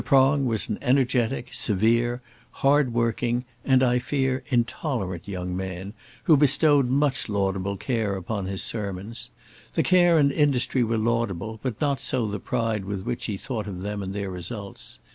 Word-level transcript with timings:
Prong 0.03 0.45
was 0.47 0.67
an 0.67 0.79
energetic, 0.81 1.53
severe, 1.53 2.23
hardworking, 2.65 3.45
and, 3.63 3.83
I 3.83 3.99
fear, 3.99 4.43
intolerant 4.47 5.27
young 5.27 5.55
man, 5.55 5.93
who 6.23 6.35
bestowed 6.35 6.85
very 6.87 6.97
much 6.97 7.29
laudable 7.29 7.77
care 7.77 8.15
upon 8.15 8.47
his 8.47 8.63
sermons. 8.63 9.29
The 9.75 9.83
care 9.83 10.17
and 10.17 10.31
industry 10.31 10.83
were 10.83 10.97
laudable, 10.97 11.59
but 11.61 11.79
not 11.79 11.99
so 11.99 12.25
the 12.25 12.39
pride 12.39 12.83
with 12.85 13.03
which 13.03 13.25
he 13.25 13.37
thought 13.37 13.67
of 13.67 13.81
them 13.81 14.01
and 14.01 14.11
their 14.11 14.31
results. 14.31 14.97